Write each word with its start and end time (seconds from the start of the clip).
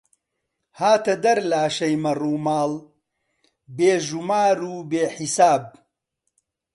هاتە 0.79 1.13
دەر 1.23 1.39
لاشەی 1.51 1.95
مەڕوماڵ، 2.03 2.71
بێ 3.77 3.93
ژومار 4.07 4.59
و 4.71 4.75
بێ 4.91 5.03
حیساب 5.17 5.63